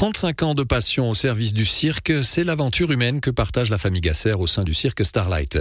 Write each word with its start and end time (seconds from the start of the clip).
35 0.00 0.42
ans 0.44 0.54
de 0.54 0.62
passion 0.62 1.10
au 1.10 1.14
service 1.14 1.52
du 1.52 1.66
cirque, 1.66 2.24
c'est 2.24 2.42
l'aventure 2.42 2.90
humaine 2.90 3.20
que 3.20 3.28
partage 3.28 3.68
la 3.68 3.76
famille 3.76 4.00
Gasser 4.00 4.32
au 4.32 4.46
sein 4.46 4.64
du 4.64 4.72
cirque 4.72 5.04
Starlight. 5.04 5.58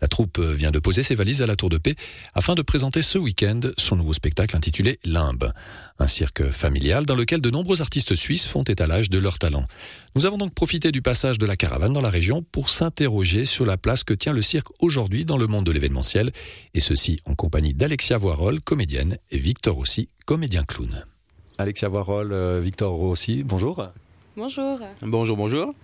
La 0.00 0.06
troupe 0.06 0.38
vient 0.38 0.70
de 0.70 0.78
poser 0.78 1.02
ses 1.02 1.16
valises 1.16 1.42
à 1.42 1.46
la 1.46 1.56
Tour 1.56 1.70
de 1.70 1.76
Paix 1.76 1.96
afin 2.32 2.54
de 2.54 2.62
présenter 2.62 3.02
ce 3.02 3.18
week-end 3.18 3.58
son 3.76 3.96
nouveau 3.96 4.12
spectacle 4.12 4.54
intitulé 4.54 5.00
Limbe. 5.02 5.52
Un 5.98 6.06
cirque 6.06 6.52
familial 6.52 7.04
dans 7.04 7.16
lequel 7.16 7.40
de 7.40 7.50
nombreux 7.50 7.82
artistes 7.82 8.14
suisses 8.14 8.46
font 8.46 8.62
étalage 8.62 9.10
de 9.10 9.18
leur 9.18 9.40
talent. 9.40 9.64
Nous 10.14 10.24
avons 10.24 10.38
donc 10.38 10.54
profité 10.54 10.92
du 10.92 11.02
passage 11.02 11.38
de 11.38 11.46
la 11.46 11.56
caravane 11.56 11.92
dans 11.92 12.00
la 12.00 12.10
région 12.10 12.44
pour 12.52 12.68
s'interroger 12.68 13.44
sur 13.44 13.66
la 13.66 13.76
place 13.76 14.04
que 14.04 14.14
tient 14.14 14.32
le 14.32 14.40
cirque 14.40 14.68
aujourd'hui 14.78 15.24
dans 15.24 15.36
le 15.36 15.48
monde 15.48 15.66
de 15.66 15.72
l'événementiel, 15.72 16.30
et 16.74 16.80
ceci 16.80 17.18
en 17.24 17.34
compagnie 17.34 17.74
d'Alexia 17.74 18.18
Voirol, 18.18 18.60
comédienne, 18.60 19.18
et 19.32 19.38
Victor 19.38 19.78
aussi, 19.78 20.08
comédien 20.26 20.62
clown. 20.62 21.04
Alexia 21.60 21.88
Voirol, 21.88 22.32
euh, 22.32 22.58
Victor 22.58 22.92
Rossi, 22.92 23.42
bonjour. 23.44 23.86
Bonjour. 24.34 24.78
Bonjour, 25.02 25.36
bonjour. 25.36 25.74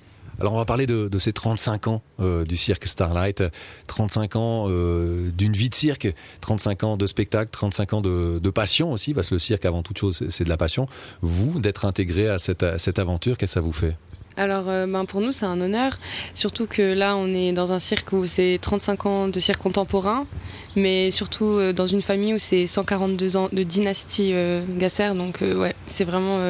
Alors 0.40 0.54
on 0.54 0.56
va 0.56 0.64
parler 0.64 0.86
de, 0.86 1.18
ces 1.18 1.34
35 1.34 1.88
ans 1.88 2.02
euh, 2.20 2.44
du 2.44 2.56
cirque 2.56 2.86
Starlight, 2.86 3.44
35 3.86 4.36
ans 4.36 4.66
euh, 4.68 5.30
d'une 5.30 5.52
vie 5.52 5.68
de 5.68 5.74
cirque, 5.74 6.12
35 6.40 6.84
ans 6.84 6.96
de 6.96 7.06
spectacle, 7.06 7.50
35 7.50 7.92
ans 7.92 8.00
de, 8.00 8.50
passion 8.50 8.90
aussi, 8.90 9.12
parce 9.12 9.28
que 9.28 9.34
le 9.34 9.38
cirque 9.38 9.66
avant 9.66 9.82
toute 9.82 9.98
chose 9.98 10.24
c'est 10.28 10.44
de 10.44 10.48
la 10.48 10.56
passion. 10.56 10.86
Vous, 11.20 11.60
d'être 11.60 11.84
intégré 11.84 12.28
à 12.28 12.38
cette, 12.38 12.62
à 12.62 12.78
cette 12.78 12.98
aventure, 12.98 13.36
qu'est-ce 13.36 13.52
que 13.52 13.54
ça 13.54 13.60
vous 13.60 13.72
fait? 13.72 13.96
Alors 14.36 14.68
euh, 14.68 14.86
ben, 14.86 15.04
pour 15.04 15.20
nous 15.20 15.32
c'est 15.32 15.46
un 15.46 15.60
honneur, 15.60 15.98
surtout 16.34 16.66
que 16.66 16.94
là 16.94 17.16
on 17.16 17.32
est 17.32 17.52
dans 17.52 17.72
un 17.72 17.78
cirque 17.78 18.12
où 18.12 18.27
c'est 18.27 18.58
35 18.60 19.06
ans 19.06 19.28
de 19.28 19.40
cirque 19.40 19.62
contemporain, 19.62 20.27
mais 20.74 21.10
surtout 21.10 21.46
euh, 21.46 21.72
dans 21.72 21.86
une 21.86 22.02
famille 22.02 22.34
où 22.34 22.38
c'est 22.38 22.66
142 22.66 23.36
ans 23.36 23.48
de 23.52 23.62
dynastie 23.62 24.32
euh, 24.34 24.62
Gasser, 24.78 25.14
donc 25.14 25.41
ouais 25.41 25.74
c'est 25.86 26.04
vraiment 26.04 26.41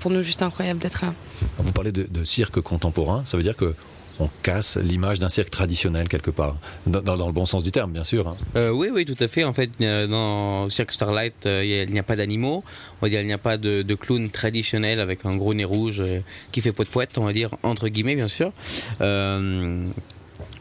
pour 0.00 0.10
nous 0.10 0.22
juste 0.22 0.42
incroyable 0.42 0.80
d'être 0.80 1.04
là. 1.04 1.12
Vous 1.58 1.72
parlez 1.72 1.92
de, 1.92 2.06
de, 2.08 2.24
cirque 2.24 2.60
contemporain, 2.60 3.22
ça 3.24 3.36
veut 3.36 3.42
dire 3.42 3.56
que 3.56 3.74
on 4.20 4.28
casse 4.42 4.76
l'image 4.76 5.18
d'un 5.18 5.28
cirque 5.28 5.50
traditionnel 5.50 6.08
quelque 6.08 6.30
part, 6.30 6.56
dans, 6.86 7.26
le 7.26 7.32
bon 7.32 7.46
sens 7.46 7.62
du 7.62 7.70
terme, 7.70 7.92
bien 7.92 8.04
sûr. 8.04 8.26
Hein. 8.28 8.36
Euh, 8.56 8.70
oui, 8.70 8.88
oui, 8.92 9.04
tout 9.04 9.16
à 9.20 9.28
fait. 9.28 9.44
En 9.44 9.52
fait, 9.52 9.70
dans 9.78 10.64
le 10.64 10.70
cirque 10.70 10.92
Starlight, 10.92 11.46
euh, 11.46 11.64
il 11.64 11.92
n'y 11.92 11.98
a 11.98 12.02
pas 12.02 12.16
d'animaux. 12.16 12.64
On 13.00 13.06
va 13.06 13.10
dire, 13.10 13.20
il 13.20 13.26
n'y 13.26 13.32
a 13.32 13.38
pas 13.38 13.56
de, 13.56 13.82
clown 13.94 14.30
traditionnel 14.30 15.00
avec 15.00 15.24
un 15.24 15.36
gros 15.36 15.54
nez 15.54 15.64
rouge 15.64 16.00
euh, 16.00 16.20
qui 16.52 16.60
fait 16.60 16.72
poète 16.72 16.90
poète, 16.90 17.18
on 17.18 17.24
va 17.24 17.32
dire 17.32 17.50
entre 17.62 17.88
guillemets, 17.88 18.16
bien 18.16 18.28
sûr. 18.28 18.52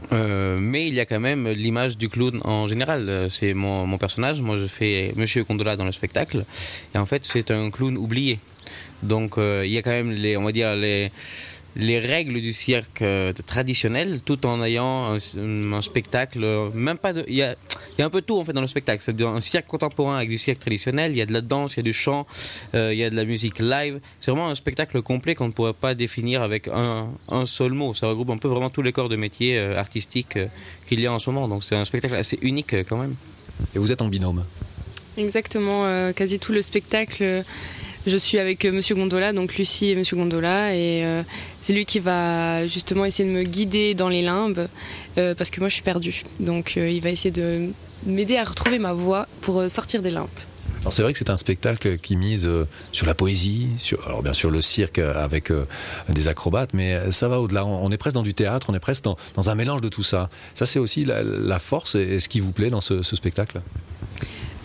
mais 0.10 0.88
il 0.88 0.94
y 0.94 1.00
a 1.00 1.06
quand 1.06 1.20
même 1.20 1.48
l'image 1.50 1.98
du 1.98 2.10
clown 2.10 2.40
en 2.44 2.68
général. 2.68 3.28
C'est 3.30 3.54
mon, 3.54 3.98
personnage. 3.98 4.42
Moi, 4.42 4.58
je 4.58 4.66
fais 4.66 5.14
Monsieur 5.16 5.44
Gondola 5.44 5.76
dans 5.76 5.86
le 5.86 5.92
spectacle. 5.92 6.46
Et 6.94 6.98
en 6.98 7.06
fait, 7.06 7.26
c'est 7.26 7.52
un 7.52 7.72
clown 7.72 7.98
oublié. 7.98 8.40
Donc, 9.04 9.36
il 9.38 9.70
y 9.72 9.78
a 9.78 9.82
quand 9.82 9.92
même 9.92 10.12
les, 10.12 10.38
on 10.38 10.44
va 10.44 10.52
dire 10.52 10.76
les 10.76 11.12
les 11.78 12.00
règles 12.00 12.42
du 12.42 12.54
cirque 12.54 13.04
euh, 13.04 13.32
traditionnel 13.46 14.20
tout 14.26 14.46
en 14.46 14.64
ayant 14.64 15.14
un, 15.14 15.82
spectacle 15.82 16.44
euh, 16.44 16.70
même 16.74 16.98
pas 16.98 17.14
de 17.14 17.24
il 17.28 17.36
y 17.36 17.44
a, 17.44 17.56
y 18.00 18.02
a, 18.02 18.06
un 18.06 18.10
peu 18.10 18.22
tout 18.22 18.38
en 18.40 18.44
fait 18.44 18.54
dans 18.54 18.62
le 18.62 18.68
spectacle. 18.68 19.02
C'est 19.06 19.22
un 19.22 19.40
cirque 19.40 19.68
contemporain 19.68 20.18
avec 20.18 20.30
du 20.30 20.40
cirque 20.40 20.60
traditionnel 20.60 21.12
il 21.12 21.18
y 21.18 21.22
a 21.22 21.26
de 21.26 21.34
la 21.34 21.42
danse 21.42 21.74
il 21.74 21.78
y 21.78 21.80
a 21.82 21.84
du 21.84 21.94
chant 21.94 22.26
euh, 22.74 22.94
il 22.94 22.98
y 22.98 23.04
a 23.04 23.10
de 23.10 23.16
la 23.16 23.26
musique 23.26 23.60
live. 23.60 24.00
C'est 24.20 24.32
vraiment 24.32 24.50
un 24.50 24.56
spectacle 24.56 25.02
complet 25.04 25.36
qu'on 25.36 25.48
ne 25.48 25.52
pourrait 25.52 25.74
pas 25.74 25.94
définir 25.94 26.42
avec 26.42 26.68
un, 26.68 27.10
un, 27.30 27.46
seul 27.46 27.74
mot. 27.74 27.94
Ça 27.94 28.08
regroupe 28.08 28.32
un 28.32 28.38
peu 28.38 28.48
vraiment 28.48 28.72
tous 28.72 28.82
les 28.82 28.92
corps 28.92 29.10
de 29.10 29.16
métier 29.16 29.60
artistiques 29.60 30.40
qu'il 30.88 31.00
y 31.00 31.06
a 31.06 31.14
en 31.14 31.20
ce 31.20 31.30
moment. 31.30 31.48
Donc 31.48 31.64
c'est 31.64 31.76
un 31.76 31.86
spectacle 31.86 32.16
assez 32.16 32.40
unique 32.42 32.76
quand 32.90 32.98
même. 32.98 33.16
Et 33.76 33.80
vous 33.80 33.92
êtes 33.92 34.02
en 34.02 34.08
binôme? 34.08 34.44
Exactement 35.18 36.12
quasi 36.14 36.40
tout 36.40 36.54
le 36.54 36.62
spectacle 36.62 37.44
je 38.08 38.18
suis 38.18 38.40
avec 38.40 38.64
euh, 38.66 38.72
Monsieur 38.72 38.96
Gondola, 38.96 39.34
donc 39.34 39.56
Lucie 39.58 39.90
et 39.90 39.96
Monsieur 39.96 40.16
Gondola, 40.16 40.74
et 40.74 41.04
euh, 41.04 41.24
c'est 41.60 41.74
lui 41.74 41.86
qui 41.86 42.00
va 42.00 42.66
justement 42.68 43.06
essayer 43.06 43.30
de 43.30 43.34
me 43.34 43.44
guider 43.44 43.96
dans 43.96 44.10
les 44.10 44.22
limbes, 44.22 44.68
euh, 45.18 45.36
parce 45.36 45.50
que 45.50 45.60
moi 45.60 45.70
je 45.70 45.74
suis 45.74 45.84
perdue. 45.84 46.24
Donc 46.40 46.76
il 46.78 47.02
va 47.02 47.10
essayer 47.10 47.32
de 47.32 47.68
m'aider 48.06 48.38
à 48.38 48.46
retrouver 48.46 48.80
ma 48.80 48.94
voix 48.94 49.28
pour 49.42 49.70
sortir 49.70 50.02
des 50.02 50.10
limbes. 50.10 50.28
Alors 50.82 50.94
c'est 50.94 51.02
vrai 51.02 51.12
que 51.12 51.20
c'est 51.20 51.30
un 51.30 51.38
spectacle 51.38 51.98
qui 51.98 52.16
mise 52.16 52.50
sur 52.94 53.08
la 53.08 53.14
poésie, 53.14 53.68
sur 53.78 54.06
alors 54.08 54.24
bien 54.24 54.34
sûr 54.34 54.50
le 54.52 54.62
cirque 54.62 55.00
avec 55.00 55.52
des 56.08 56.28
acrobates, 56.30 56.74
mais 56.74 57.12
ça 57.12 57.28
va 57.28 57.42
au-delà. 57.42 57.66
On 57.66 57.92
est 57.92 57.98
presque 57.98 58.16
dans 58.16 58.24
du 58.24 58.34
théâtre, 58.34 58.68
on 58.70 58.74
est 58.74 58.80
presque 58.80 59.04
dans, 59.04 59.18
un 59.50 59.56
mélange 59.56 59.82
de 59.82 59.90
tout 59.90 60.04
ça. 60.04 60.30
Ça 60.54 60.66
c'est 60.66 60.80
aussi 60.80 61.04
la, 61.04 61.60
force 61.60 61.96
et, 61.96 62.22
ce 62.22 62.30
qui 62.30 62.40
vous 62.40 62.54
plaît 62.54 62.70
dans 62.70 62.80
ce 62.80 63.02
spectacle? 63.04 63.60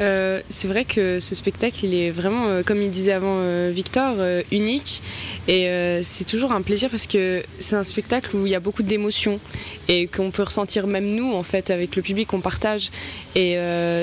Euh, 0.02 0.40
c'est 0.48 0.66
vrai 0.66 0.84
que 0.84 1.20
ce 1.20 1.34
spectacle, 1.34 1.84
il 1.84 1.94
est 1.94 2.10
vraiment, 2.10 2.48
euh, 2.48 2.62
comme 2.64 2.82
il 2.82 2.90
disait 2.90 3.12
avant 3.12 3.36
euh, 3.38 3.70
Victor, 3.72 4.16
unique. 4.50 5.02
Et 5.48 5.68
c'est 6.02 6.24
toujours 6.24 6.52
un 6.52 6.62
plaisir 6.62 6.90
parce 6.90 7.06
que 7.06 7.42
c'est 7.58 7.76
un 7.76 7.82
spectacle 7.82 8.36
où 8.36 8.46
il 8.46 8.52
y 8.52 8.54
a 8.54 8.60
beaucoup 8.60 8.82
d'émotions 8.82 9.40
et 9.88 10.06
qu'on 10.06 10.30
peut 10.30 10.42
ressentir 10.42 10.86
même 10.86 11.14
nous, 11.14 11.32
en 11.32 11.42
fait, 11.42 11.70
avec 11.70 11.96
le 11.96 12.02
public 12.02 12.28
qu'on 12.28 12.40
partage. 12.40 12.90
Et 13.34 13.56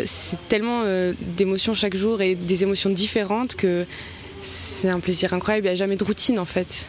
c'est 0.05 0.47
tellement 0.47 0.83
d'émotions 1.37 1.73
chaque 1.73 1.95
jour 1.95 2.21
et 2.21 2.35
des 2.35 2.63
émotions 2.63 2.89
différentes 2.89 3.55
que 3.55 3.85
c'est 4.41 4.89
un 4.89 4.99
plaisir 4.99 5.33
incroyable. 5.33 5.67
Il 5.67 5.69
n'y 5.69 5.73
a 5.73 5.77
jamais 5.77 5.95
de 5.95 6.03
routine, 6.03 6.39
en 6.39 6.45
fait. 6.45 6.87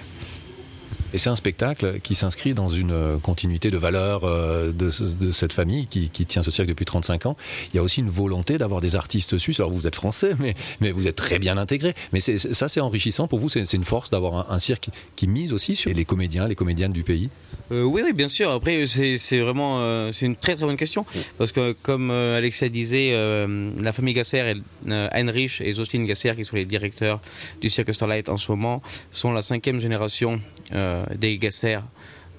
Et 1.13 1.19
c'est 1.19 1.31
un 1.31 1.37
spectacle 1.37 1.99
qui 2.03 2.15
s'inscrit 2.15 2.55
dans 2.55 2.69
une 2.69 2.93
euh, 2.93 3.19
continuité 3.19 3.71
de 3.71 3.79
valeurs 3.79 4.23
euh, 4.25 4.71
de, 4.71 4.91
cette 4.91 5.53
famille 5.53 5.89
qui, 5.89 6.09
tient 6.09 6.43
ce 6.43 6.51
cirque 6.51 6.69
depuis 6.69 6.85
35 6.85 7.27
ans. 7.27 7.37
Il 7.73 7.77
y 7.77 7.81
a 7.81 7.83
aussi 7.83 8.01
une 8.01 8.09
volonté 8.09 8.59
d'avoir 8.59 8.81
des 8.81 8.95
artistes 8.95 9.37
suisses. 9.39 9.59
Alors 9.59 9.73
vous 9.73 9.87
êtes 9.87 9.97
français, 9.97 10.35
mais, 10.39 10.55
vous 10.93 11.09
êtes 11.09 11.17
très 11.17 11.39
bien 11.39 11.57
intégrés. 11.57 11.95
Mais 12.13 12.21
ça, 12.21 12.69
c'est 12.69 12.81
enrichissant 12.81 13.27
pour 13.27 13.39
vous. 13.39 13.49
C'est 13.49 13.73
une 13.73 13.85
force 13.85 14.11
d'avoir 14.11 14.51
un, 14.53 14.59
cirque 14.59 14.91
qui 15.17 15.27
mise 15.27 15.53
aussi 15.53 15.75
sur 15.75 15.91
les 15.93 16.05
comédiens, 16.05 16.47
les 16.47 16.55
comédiennes 16.55 16.93
du 16.93 17.03
pays. 17.03 17.31
Euh, 17.73 17.83
oui, 17.83 18.03
bien 18.13 18.29
sûr. 18.29 18.51
Après, 18.51 18.85
c'est 18.87 19.41
vraiment 19.41 20.13
c'est 20.13 20.27
une 20.27 20.37
très 20.37 20.55
très 20.55 20.67
bonne 20.67 20.77
question 20.77 21.05
parce 21.39 21.53
que 21.53 21.73
comme 21.83 22.11
Alexia 22.11 22.69
disait, 22.69 23.13
la 23.81 23.93
famille 23.93 24.15
Gasser, 24.15 24.55
Heinrich 24.87 25.61
et 25.61 25.73
Jocelyne 25.73 26.07
Gasser, 26.07 26.35
qui 26.37 26.45
sont 26.45 26.57
les 26.57 26.67
directeurs 26.67 27.21
du 27.61 27.71
cirque 27.71 27.95
Starlight 27.95 28.29
en 28.29 28.37
ce 28.37 28.53
moment, 28.53 28.83
sont 29.11 29.33
la 29.33 29.43
cinquième 29.43 29.81
génération 29.81 30.41
des 31.17 31.39
Gasser 31.39 31.79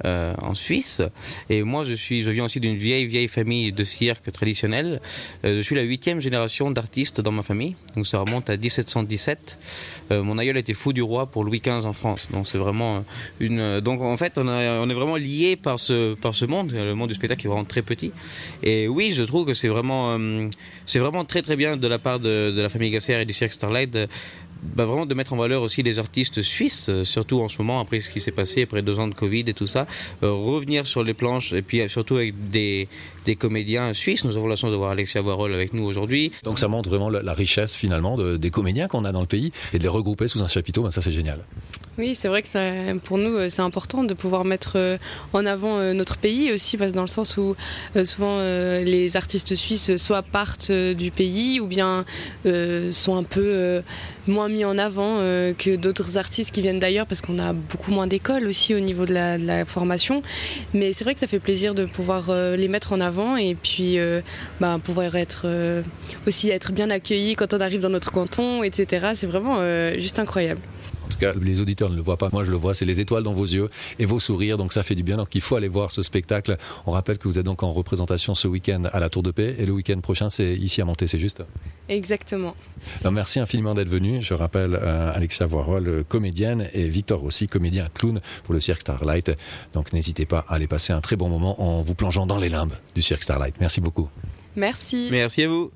euh, 0.06 0.34
en 0.42 0.56
Suisse. 0.56 1.04
Et 1.50 1.62
moi, 1.62 1.84
je 1.84 1.94
suis, 1.94 2.24
je 2.24 2.32
viens 2.32 2.46
aussi 2.46 2.60
d'une 2.60 2.76
vieille, 2.76 3.06
vieille 3.06 3.28
famille 3.28 3.72
de 3.72 3.84
cirque 3.84 4.32
traditionnel. 4.32 5.00
Euh, 5.46 5.58
je 5.58 5.62
suis 5.62 5.76
la 5.76 5.84
huitième 5.84 6.20
génération 6.20 6.72
d'artistes 6.72 7.22
dans 7.22 7.32
ma 7.32 7.44
famille. 7.44 7.76
Donc 7.96 8.08
ça 8.08 8.18
remonte 8.18 8.50
à 8.50 8.58
1717. 8.58 9.60
Euh, 10.12 10.24
mon 10.24 10.40
aïeul 10.40 10.58
était 10.58 10.74
fou 10.74 10.92
du 10.92 11.04
roi 11.04 11.28
pour 11.28 11.44
Louis 11.44 11.60
XV 11.60 11.86
en 11.86 11.94
France. 11.94 12.30
Donc 12.32 12.48
c'est 12.48 12.58
vraiment 12.58 13.06
une. 13.40 13.80
Donc 13.82 14.02
en 14.02 14.18
fait, 14.18 14.40
on, 14.40 14.48
on 14.48 14.90
est 14.90 14.94
vraiment 14.94 15.18
lié 15.18 15.56
par 15.56 15.80
ce, 15.80 16.16
par 16.16 16.34
ce 16.34 16.46
monde. 16.46 16.72
Le 16.72 16.96
monde 16.96 17.10
du 17.10 17.16
spectacle 17.16 17.46
est 17.46 17.50
vraiment 17.50 17.66
très 17.66 17.84
petit. 17.84 18.12
Et 18.64 18.88
oui, 18.88 19.14
je 19.14 19.22
trouve 19.22 19.46
que 19.46 19.54
c'est 19.54 19.68
vraiment, 19.68 20.18
c'est 20.88 21.00
vraiment 21.00 21.26
très 21.26 21.44
très 21.44 21.56
bien 21.56 21.78
de 21.78 21.88
la 21.88 22.00
part 22.00 22.20
de, 22.20 22.52
de 22.52 22.62
la 22.62 22.70
famille 22.70 22.90
Gasser 22.90 23.22
et 23.22 23.26
du 23.26 23.34
cirque 23.34 23.54
Starlight 23.54 23.96
bah, 24.62 24.86
vraiment 24.86 25.08
de 25.08 25.16
mettre 25.16 25.34
en 25.34 25.38
valeur 25.38 25.64
aussi 25.64 25.82
les 25.82 25.98
artistes 25.98 26.42
suisses, 26.42 26.88
euh, 26.90 27.04
surtout 27.04 27.42
en 27.42 27.50
ce 27.50 27.58
moment, 27.58 27.80
après 27.80 28.00
ce 28.00 28.12
qui 28.12 28.20
s'est 28.20 28.32
passé, 28.32 28.62
après 28.62 28.84
deux 28.84 29.00
ans 29.00 29.08
de 29.08 29.16
Covid 29.16 29.44
et 29.48 29.54
tout 29.54 29.66
ça, 29.66 29.88
euh, 30.24 30.32
revenir 30.32 30.86
sur 30.86 31.04
les 31.04 31.16
planches, 31.16 31.52
et 31.54 31.64
puis 31.64 31.82
euh, 31.82 31.88
surtout 31.88 32.18
avec 32.18 32.50
des, 32.50 32.88
des 33.26 33.36
comédiens 33.36 33.92
suisses. 33.94 34.24
Nous 34.24 34.38
avons 34.38 34.48
la 34.48 34.56
chance 34.56 34.72
de 34.72 34.76
voir 34.76 34.92
Alexia 34.92 35.22
Voirol 35.22 35.54
avec 35.54 35.74
nous 35.74 35.84
aujourd'hui. 35.84 36.32
Donc 36.44 36.60
ça 36.60 36.68
montre 36.68 36.90
vraiment 36.90 37.10
la, 37.10 37.34
richesse 37.34 37.76
finalement 37.76 38.18
de, 38.18 38.38
des 38.38 38.52
comédiens 38.52 38.88
qu'on 38.88 39.04
a 39.04 39.12
dans 39.12 39.22
le 39.22 39.28
pays, 39.28 39.52
et 39.74 39.78
de 39.78 39.84
les 39.84 39.90
regrouper 39.90 40.28
sous 40.28 40.44
un 40.44 40.48
chapiteau, 40.48 40.84
ben, 40.84 40.92
ça 40.92 41.02
c'est 41.02 41.12
génial. 41.12 41.40
Oui, 41.98 42.16
c'est 42.16 42.30
vrai 42.30 42.42
que 42.42 42.48
ça, 42.48 42.62
pour 43.04 43.18
nous, 43.18 43.50
c'est 43.50 43.62
important 43.62 44.04
de 44.04 44.14
pouvoir 44.14 44.46
mettre 44.46 44.98
en 45.34 45.46
avant 45.46 45.94
notre 45.94 46.18
pays 46.18 46.52
aussi, 46.52 46.78
parce 46.78 46.92
que 46.92 46.96
dans 46.96 47.02
le 47.02 47.08
sens 47.08 47.36
où 47.36 47.56
souvent 48.06 48.40
les 48.40 49.18
artistes 49.18 49.56
suisses 49.56 49.98
soit 49.98 50.22
partent 50.22 50.72
du 50.72 51.12
pays 51.12 51.60
ou 51.60 51.68
bien 51.68 52.06
sont 52.46 53.18
un 53.18 53.24
peu 53.24 53.82
moins 54.28 54.50
mis 54.52 54.66
en 54.66 54.78
avant 54.78 55.18
euh, 55.20 55.54
que 55.54 55.76
d'autres 55.76 56.18
artistes 56.18 56.54
qui 56.54 56.62
viennent 56.62 56.80
d'ailleurs 56.80 57.08
parce 57.08 57.22
qu'on 57.22 57.40
a 57.40 57.54
beaucoup 57.54 57.92
moins 57.92 58.08
d'écoles 58.08 58.46
aussi 58.46 58.76
au 58.76 58.80
niveau 58.80 59.06
de 59.06 59.14
la, 59.14 59.66
formation. 59.66 60.22
Mais 60.74 60.94
c'est 60.94 61.04
vrai 61.04 61.14
que 61.14 61.20
ça 61.20 61.28
fait 61.28 61.40
plaisir 61.40 61.74
de 61.74 61.86
pouvoir 61.86 62.30
euh, 62.30 62.56
les 62.56 62.68
mettre 62.68 62.94
en 62.94 63.00
avant 63.00 63.38
et 63.38 63.56
puis 63.56 64.00
euh, 64.00 64.22
bah, 64.60 64.80
pouvoir 64.84 65.16
être 65.16 65.48
aussi 66.28 66.50
être 66.50 66.72
bien 66.72 66.90
accueilli 66.90 67.36
quand 67.36 67.54
on 67.54 67.62
arrive 67.62 67.82
dans 67.82 67.90
notre 67.90 68.12
canton, 68.12 68.64
etc. 68.64 69.08
C'est 69.16 69.28
vraiment 69.28 69.60
juste 69.98 70.20
incroyable 70.20 70.62
les 71.42 71.62
auditeurs 71.62 71.90
ne 71.90 71.96
le 71.96 72.02
voient 72.02 72.18
pas. 72.18 72.30
Moi, 72.32 72.44
je 72.44 72.52
le 72.52 72.58
vois. 72.58 72.74
C'est 72.74 72.86
les 72.86 73.00
étoiles 73.00 73.24
dans 73.24 73.34
vos 73.34 73.46
yeux 73.46 73.70
et 74.00 74.06
vos 74.06 74.20
sourires. 74.20 74.58
Donc, 74.58 74.74
ça 74.74 74.84
fait 74.84 74.96
du 74.96 75.04
bien. 75.04 75.18
Donc, 75.18 75.34
il 75.36 75.42
faut 75.42 75.56
aller 75.56 75.68
voir 75.68 75.92
ce 75.92 76.02
spectacle. 76.02 76.58
On 76.86 76.92
rappelle 76.92 77.18
que 77.18 77.28
vous 77.28 77.40
êtes 77.40 77.46
donc 77.46 77.64
en 77.64 77.72
représentation 77.72 78.36
ce 78.36 78.48
week-end 78.48 78.84
à 78.92 79.00
la 79.00 79.10
Tour 79.10 79.24
de 79.24 79.32
Paix 79.32 79.56
et 79.58 79.66
le 79.66 79.74
week-end 79.74 80.00
prochain, 80.02 80.30
c'est 80.30 80.56
ici 80.56 80.82
à 80.82 80.86
Monter. 80.86 81.08
C'est 81.08 81.20
juste 81.20 81.44
Exactement. 81.90 82.56
merci 83.12 83.40
infiniment 83.40 83.74
d'être 83.74 83.90
venu. 83.90 84.22
Je 84.22 84.34
rappelle 84.34 84.80
euh, 84.82 85.12
Alexia 85.14 85.46
Voirol, 85.46 86.04
comédienne, 86.08 86.70
et 86.74 86.88
Victor 86.88 87.24
aussi, 87.24 87.48
comédien 87.48 87.90
clown 87.94 88.20
pour 88.44 88.54
le 88.54 88.60
Cirque 88.60 88.82
Starlight. 88.82 89.32
Donc, 89.74 89.94
n'hésitez 89.94 90.26
pas 90.26 90.46
à 90.48 90.56
aller 90.56 90.68
passer 90.68 90.94
un 90.94 91.02
très 91.02 91.16
bon 91.16 91.30
moment 91.30 91.62
en 91.62 91.82
vous 91.82 91.96
plongeant 91.96 92.26
dans 92.26 92.38
les 92.38 92.50
limbes 92.50 92.74
du 92.96 93.02
Cirque 93.02 93.24
Starlight. 93.24 93.56
Merci 93.60 93.82
beaucoup. 93.82 94.10
Merci. 94.56 95.08
Merci 95.12 95.44
à 95.44 95.48
vous. 95.48 95.72